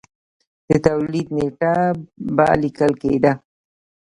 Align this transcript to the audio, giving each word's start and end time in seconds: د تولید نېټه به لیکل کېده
د 0.67 0.69
تولید 0.85 1.27
نېټه 1.37 1.73
به 2.35 2.47
لیکل 2.61 2.91
کېده 3.01 3.33